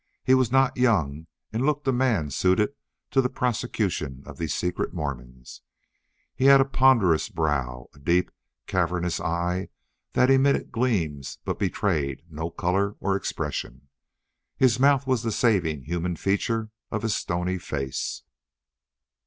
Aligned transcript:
He 0.23 0.33
was 0.33 0.51
not 0.51 0.77
young, 0.77 1.27
and 1.53 1.63
looked 1.63 1.87
a 1.87 1.91
man 1.91 2.31
suited 2.31 2.73
to 3.11 3.21
the 3.21 3.29
prosecution 3.29 4.23
of 4.25 4.39
these 4.39 4.51
secret 4.51 4.95
Mormons. 4.95 5.61
He 6.33 6.45
had 6.45 6.59
a 6.59 6.65
ponderous 6.65 7.29
brow, 7.29 7.87
a 7.93 7.99
deep, 7.99 8.31
cavernous 8.65 9.19
eye 9.19 9.69
that 10.13 10.31
emitted 10.31 10.71
gleams 10.71 11.37
but 11.45 11.59
betrayed 11.59 12.23
no 12.31 12.49
color 12.49 12.95
or 12.99 13.15
expression. 13.15 13.89
His 14.57 14.79
mouth 14.79 15.05
was 15.05 15.21
the 15.21 15.31
saving 15.31 15.83
human 15.83 16.15
feature 16.15 16.71
of 16.89 17.03
his 17.03 17.15
stony 17.15 17.59
face. 17.59 18.23